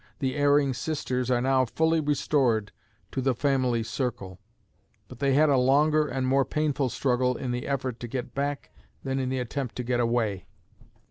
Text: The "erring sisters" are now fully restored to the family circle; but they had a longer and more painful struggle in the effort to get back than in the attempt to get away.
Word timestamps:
The 0.17 0.35
"erring 0.35 0.73
sisters" 0.73 1.29
are 1.29 1.41
now 1.41 1.63
fully 1.63 1.99
restored 1.99 2.71
to 3.11 3.21
the 3.21 3.35
family 3.35 3.83
circle; 3.83 4.39
but 5.07 5.19
they 5.19 5.33
had 5.33 5.47
a 5.49 5.57
longer 5.59 6.07
and 6.07 6.25
more 6.25 6.43
painful 6.43 6.89
struggle 6.89 7.37
in 7.37 7.51
the 7.51 7.67
effort 7.67 7.99
to 7.99 8.07
get 8.07 8.33
back 8.33 8.71
than 9.03 9.19
in 9.19 9.29
the 9.29 9.37
attempt 9.37 9.75
to 9.75 9.83
get 9.83 9.99
away. 9.99 10.47